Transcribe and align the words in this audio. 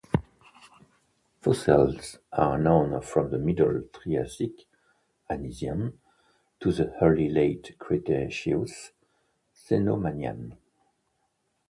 Fossils 1.43 2.17
are 2.33 2.57
known 2.57 2.99
from 3.03 3.29
the 3.29 3.37
Middle 3.37 3.83
Triassic 3.93 4.65
(Anisian) 5.29 5.93
to 6.59 6.71
the 6.71 6.91
early 7.03 7.29
Late 7.29 7.75
Cretaceous 7.77 8.93
(Cenomanian). 9.53 10.57